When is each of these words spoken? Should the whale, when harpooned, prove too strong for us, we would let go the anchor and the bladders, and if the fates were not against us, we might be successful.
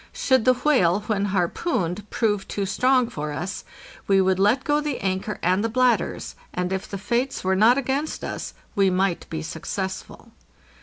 Should 0.13 0.45
the 0.45 0.55
whale, 0.55 1.01
when 1.01 1.25
harpooned, 1.25 2.09
prove 2.09 2.47
too 2.47 2.65
strong 2.65 3.07
for 3.07 3.31
us, 3.31 3.63
we 4.07 4.19
would 4.19 4.39
let 4.39 4.63
go 4.63 4.81
the 4.81 4.97
anchor 4.97 5.37
and 5.43 5.63
the 5.63 5.69
bladders, 5.69 6.33
and 6.55 6.73
if 6.73 6.89
the 6.89 6.97
fates 6.97 7.43
were 7.43 7.55
not 7.55 7.77
against 7.77 8.23
us, 8.23 8.55
we 8.73 8.89
might 8.89 9.29
be 9.29 9.43
successful. 9.43 10.31